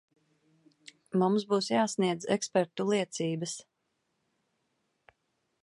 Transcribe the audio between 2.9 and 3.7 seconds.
liecības.